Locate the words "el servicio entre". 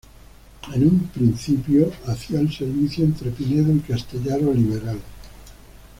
2.39-3.29